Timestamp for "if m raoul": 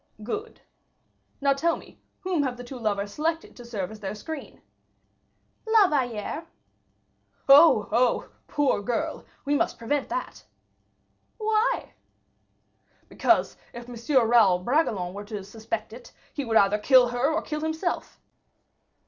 13.73-14.57